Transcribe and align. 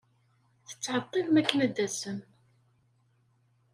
Tettɛeḍḍilem 0.67 1.35
akken 1.41 1.59
ad 1.65 1.71
d-tasem. 1.73 2.19